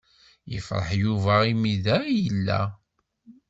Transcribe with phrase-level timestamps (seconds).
[0.51, 2.61] Yefṛeḥ Yuba imi da i yella.